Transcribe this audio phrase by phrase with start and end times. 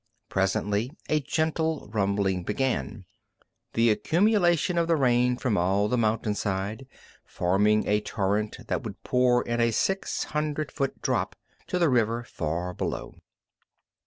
[0.29, 3.05] Presently a gentle rumbling began
[3.73, 6.87] the accumulation of the rain from all the mountainside
[7.23, 11.35] forming a torrent that would pour in a six hundred foot drop
[11.67, 13.19] to the river far below.